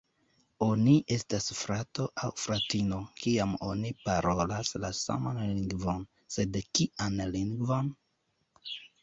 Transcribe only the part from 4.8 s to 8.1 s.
la saman lingvon, sed kian lingvon?